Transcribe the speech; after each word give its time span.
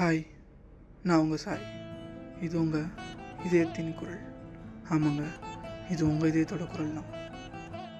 Hi 0.00 0.26
நான் 1.02 1.18
உங்கள் 1.18 1.38
சாய். 1.38 1.64
இது 2.40 2.60
உங்கள் 2.60 2.86
இதயத்தின் 3.44 3.94
குரல். 3.94 4.22
ஆமாங்க 4.90 5.22
இது 5.90 6.08
உங்கள் 6.08 6.30
இதயத்தோட 6.32 6.66
குரல் 6.70 6.94
தான். 6.94 7.08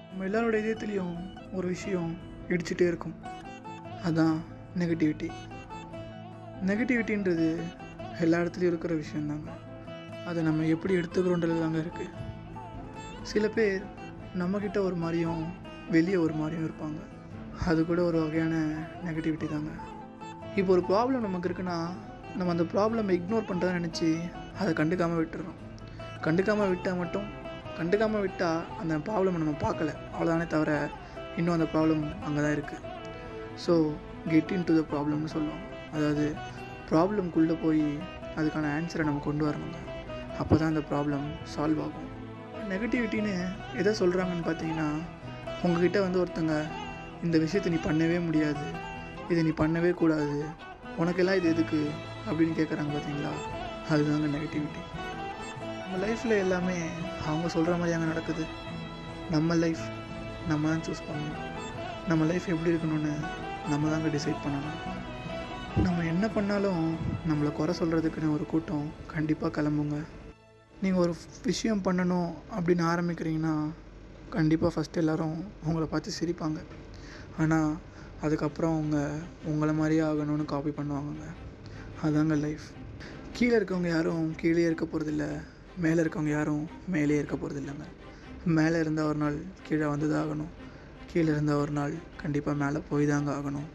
நம்ம 0.09 0.25
எல்லாரோட 0.25 0.55
இதயத்துலேயும் 0.63 1.17
ஒரு 1.53 1.69
விஷயம் 1.69 2.17
இடிச்சிட்டே 2.49 2.87
இருக்கும். 2.87 3.15
அதான் 4.05 4.39
நெகட்டிவிட்டி 4.79 5.31
நெகட்டிவிட்டின்றது 6.67 7.61
எல்லா 8.21 8.39
இடத்துலையும் 8.39 8.73
இருக்கிற 8.73 8.95
விஷயந்தாங்க 8.95 9.51
அதை 10.25 10.43
நம்ம 10.43 10.65
எப்படி 10.65 10.97
எடுத்துக்கிறோன்றது 10.97 11.61
தாங்க 11.61 11.79
இருக்குது 11.79 12.17
சில 13.23 13.49
பேர் 13.49 13.83
நம்மக்கிட்ட 14.39 14.79
ஒரு 14.79 14.95
மாதிரியும் 14.95 15.45
வெளியே 15.91 16.17
ஒரு 16.17 16.33
மாதிரியும் 16.33 16.71
இருப்பாங்க. 16.71 17.01
அது 17.67 17.87
கூட 17.87 18.03
ஒரு 18.03 18.21
வகையான 18.21 18.55
நெகட்டிவிட்டி 19.05 19.49
தாங்க. 19.49 19.71
இப்போ 20.59 20.71
ஒரு 20.77 20.83
ப்ராப்ளம் 20.89 21.27
நமக்கு 21.27 21.49
இருக்குன்னா 21.49 21.77
நம்ம 22.39 22.53
அந்த 22.55 22.65
ப்ராப்ளம் 22.73 23.11
இக்னோர் 23.17 23.49
பண்ணுறதா 23.51 23.77
நினச்சி 23.79 24.09
அதை 24.61 24.71
கண்டுக்காமல் 24.81 25.21
விட்டுறோம் 25.21 25.59
கண்டுக்காமல் 26.27 26.71
விட்டால் 26.73 26.99
மட்டும் 27.03 27.29
கண்டுக்காமல் 27.79 28.25
விட்டால் 28.25 28.63
அந்த 28.81 28.95
ப்ராப்ளமை 29.07 29.39
நம்ம 29.43 29.55
பார்க்கல. 29.65 29.91
அவ்வளோதானே 30.15 30.47
தவிர 30.55 30.71
இன்னும் 31.39 31.55
அந்த 31.57 31.67
ப்ராப்ளம் 31.73 32.03
அங்கே 32.27 32.41
தான் 32.45 32.55
இருக்குது 32.57 32.89
so 33.65 33.75
get 34.33 34.53
in 34.57 34.67
to 34.69 34.75
the 34.79 34.83
ப்ராப்ளம்னு 34.93 35.33
சொல்லுவோம் 35.35 35.63
அதாவது 35.95 36.25
ப்ராப்ளம்குள்ளே 36.91 37.57
போய் 37.65 37.85
அதுக்கான 38.39 38.71
ஆன்சரை 38.77 39.05
நம்ம 39.09 39.23
கொண்டு 39.29 39.45
வரணுங்க. 39.49 39.79
அப்போ 40.41 40.55
தான் 40.57 40.71
அந்த 40.73 40.83
ப்ராப்ளம் 40.91 41.27
சால்வ் 41.55 41.81
ஆகும். 41.87 42.09
நெகட்டிவிட்டின்னு 42.73 43.35
எதை 43.81 43.93
சொல்கிறாங்கன்னு 44.03 44.47
பார்த்தீங்கன்னா 44.49 44.89
உங்ககிட்ட 45.65 45.99
வந்து 46.07 46.21
ஒருத்தங்க 46.23 46.55
இந்த 47.27 47.37
விஷயத்தை 47.45 47.71
நீ 47.73 47.81
பண்ணவே 47.89 48.19
முடியாது. 48.29 48.67
இதை 49.31 49.43
நீ 49.47 49.53
பண்ணவே 49.63 49.91
கூடாது. 50.01 50.39
உனக்கெல்லாம் 50.99 51.39
இது 51.41 51.49
எதுக்கு? 51.55 51.81
அப்படின்னு 52.31 52.55
கேட்குறாங்க 52.59 52.93
பார்த்தீங்களா 52.95 53.33
அதுதாங்க 53.93 54.27
நெகட்டிவிட்டி 54.37 54.83
நம்ம 55.83 56.01
லைஃப்பில் 56.07 56.41
எல்லாமே 56.45 56.77
அவங்க 57.27 57.49
சொல்கிற 57.49 57.73
மாதிரி 57.77 57.95
அங்கே 57.97 58.09
நடக்குது. 58.13 58.45
நம்ம 59.31 59.55
லைஃப் 59.55 59.83
நம்ம 60.49 60.69
தான் 60.69 60.85
சூஸ் 60.89 61.07
பண்ணணும். 61.09 61.41
நம்ம 62.09 62.25
லைஃப் 62.25 62.47
எப்படி 62.49 62.71
இருக்கணும்னு 62.71 63.15
நம்ம 63.69 63.91
தாங்க 63.91 64.09
டிசைட் 64.17 64.43
பண்ணணும். 64.45 64.79
நம்ம 65.83 66.05
என்ன 66.05 66.29
பண்ணாலும் 66.29 66.85
நம்மளை 67.29 67.53
குறை 67.53 67.75
சொல்கிறதுக்குன்னு 67.79 68.35
ஒரு 68.37 68.47
கூட்டம் 68.47 68.87
கண்டிப்பாக 69.15 69.53
கிளம்புங்க. 69.57 69.99
நீங்கள் 70.83 71.03
ஒரு 71.03 71.15
விஷயம் 71.45 71.85
பண்ணணும் 71.85 72.31
அப்படின்னு 72.59 72.85
ஆரம்பிக்கிறீங்கன்னா 72.93 73.55
கண்டிப்பாக 74.37 74.73
ஃபஸ்ட் 74.75 75.01
எல்லோரும் 75.03 75.39
உங்களை 75.65 75.89
பார்த்து 75.89 76.19
சிரிப்பாங்க. 76.21 76.59
ஆனால் 77.39 77.71
அதுக்கப்புறம் 78.23 78.75
அவங்க 78.75 79.11
உங்களை 79.45 79.75
மாதிரியே 79.75 80.01
ஆகணும்னு 80.01 80.45
காப்பி 80.45 80.71
பண்ணுவாங்கங்க. 80.71 81.27
அதாங்க 82.05 82.37
லைஃப் 82.41 82.67
கீழே 83.33 83.57
இருக்கவங்க 83.57 83.89
யாரும் 83.89 84.35
கீழே 84.37 84.63
இருக்க 84.63 84.85
போகிறதில்ல 84.85 85.25
மேலே 85.77 86.03
இருக்கவங்க 86.03 86.29
யாரும் 86.29 86.69
மேலே 86.89 87.17
இருக்க 87.17 87.37
போகிறதில்லைங்க 87.37 87.87
மேலே 88.45 88.79
இருந்தால் 88.79 89.07
ஒரு 89.07 89.19
நாள் 89.19 89.37
கீழே 89.69 89.87
வந்து 89.87 90.11
தான் 90.11 90.27
ஆகணும் 90.27 90.51
கீழே 91.13 91.29
இருந்தால் 91.29 91.57
ஒரு 91.57 91.73
நாள் 91.73 91.95
கண்டிப்பாக 92.23 92.65
மேலே 92.65 92.81
போய் 92.89 93.07
தாங்க 93.07 93.31
ஆகணும். 93.33 93.69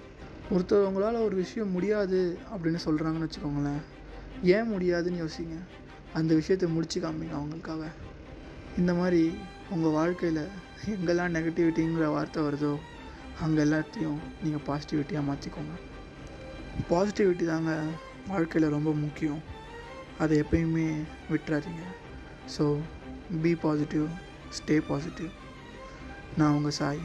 ஒருத்தர் 0.52 0.86
உங்களால் 0.86 1.16
ஒரு 1.16 1.36
விஷயம் 1.36 1.72
முடியாது 1.72 2.38
அப்படின்னு 2.56 2.78
சொல்கிறாங்கன்னு 2.86 3.28
வச்சுக்கோங்களேன். 3.28 3.82
ஏன் 4.44 4.70
முடியாதுன்னு 4.70 5.24
யோசிங்க. 5.24 5.58
அந்த 6.14 6.34
விஷயத்தை 6.34 6.70
முடிச்சு 6.70 7.02
காமிங்க 7.02 7.36
அவங்களுக்காக. 7.40 7.84
இந்த 8.78 8.94
மாதிரி 8.94 9.36
உங்கள் 9.70 9.92
வாழ்க்கையில் 9.92 10.48
எங்கெல்லாம் 10.86 11.36
நெகட்டிவிட்டிங்கிற 11.38 12.08
வார்த்தை 12.08 12.44
வருதோ 12.44 12.76
அங்கே 13.44 13.62
எல்லாத்தையும் 13.66 14.20
நீங்கள் 14.44 14.66
பாசிட்டிவிட்டியாக 14.68 15.28
மாற்றிக்கோங்க 15.30 15.76
பாசிட்டிவிட்டி 16.90 17.46
தாங்க 17.52 17.72
வாழ்க்கையில் 18.32 18.74
ரொம்ப 18.76 18.92
முக்கியம். 19.04 19.42
அதை 20.24 20.34
எப்பயுமே 20.44 20.86
விட்டுறாதீங்க. 21.32 21.84
So 22.56 22.64
be 23.44 23.52
positive 23.64 24.06
stay 24.58 24.76
positive 24.90 25.32
நான் 26.40 26.56
உங்கள் 26.58 26.76
சாய். 26.80 27.02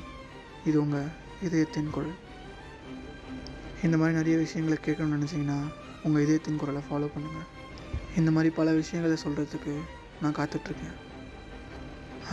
இது 0.69 0.77
உங்கள் 0.85 1.11
இதயத்தின் 1.47 1.95
குரல். 1.97 2.17
இந்த 3.87 3.97
மாதிரி 4.01 4.19
நிறைய 4.21 4.37
விஷயங்களை 4.45 4.79
கேட்கணும்னு 4.87 5.19
நினச்சிங்கன்னா 5.19 5.59
உங்கள் 6.07 6.25
இதயத்தின் 6.27 6.61
குரலை 6.63 6.83
ஃபாலோ 6.89 7.09
பண்ணுங்கள் 7.15 7.49
இந்த 8.19 8.31
மாதிரி 8.37 8.51
பல 8.59 8.71
விஷயங்களை 8.81 9.17
சொல்கிறதுக்கு 9.25 9.75
நான் 10.23 10.37
காத்துட்ருக்கேன். 10.39 10.97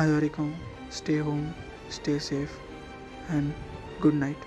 அது 0.02 0.12
வரைக்கும் 0.16 0.54
stay 0.98 1.16
home 1.28 1.48
stay 1.96 2.14
safe 2.30 2.56
and 3.36 3.52
good 4.00 4.20
night 4.24 4.46